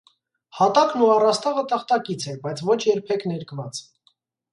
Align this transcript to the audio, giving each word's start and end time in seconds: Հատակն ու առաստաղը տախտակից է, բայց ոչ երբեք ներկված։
Հատակն 0.59 1.03
ու 1.07 1.09
առաստաղը 1.15 1.63
տախտակից 1.73 2.25
է, 2.31 2.33
բայց 2.47 2.63
ոչ 2.71 2.79
երբեք 2.87 3.27
ներկված։ 3.33 3.83